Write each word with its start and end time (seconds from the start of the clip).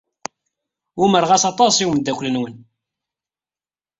Umareɣ-as 1.03 1.43
aṭas 1.51 1.75
i 1.79 1.85
umeddakel-nwen. 1.89 2.55